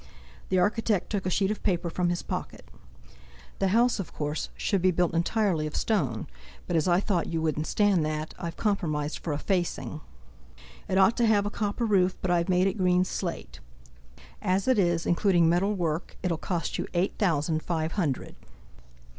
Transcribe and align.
The 0.49 0.57
architect 0.57 1.11
took 1.11 1.27
a 1.27 1.29
sheet 1.29 1.51
of 1.51 1.61
paper 1.61 1.87
from 1.91 2.09
his 2.09 2.23
pocket: 2.23 2.65
"The 3.59 3.67
house, 3.67 3.99
of 3.99 4.13
course, 4.13 4.49
should 4.57 4.81
be 4.81 4.89
built 4.89 5.13
entirely 5.13 5.67
of 5.67 5.75
stone, 5.75 6.25
but, 6.65 6.75
as 6.75 6.87
I 6.87 6.99
thought 6.99 7.27
you 7.27 7.39
wouldn't 7.39 7.67
stand 7.67 8.03
that, 8.03 8.33
I've 8.39 8.57
compromised 8.57 9.19
for 9.19 9.31
a 9.31 9.37
facing. 9.37 10.01
It 10.87 10.97
ought 10.97 11.15
to 11.17 11.27
have 11.27 11.45
a 11.45 11.51
copper 11.51 11.85
roof, 11.85 12.17
but 12.19 12.31
I've 12.31 12.49
made 12.49 12.65
it 12.65 12.79
green 12.79 13.05
slate. 13.05 13.59
As 14.41 14.67
it 14.67 14.79
is, 14.79 15.05
including 15.05 15.47
metal 15.47 15.75
work, 15.75 16.17
it'll 16.23 16.35
cost 16.35 16.79
you 16.79 16.87
eight 16.95 17.13
thousand 17.19 17.61
five 17.61 17.91
hundred." 17.91 18.33